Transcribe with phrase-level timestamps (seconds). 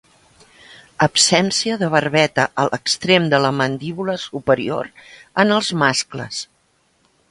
[1.07, 4.93] Absència de barbeta a l'extrem de la mandíbula superior
[5.45, 6.47] en els mascles.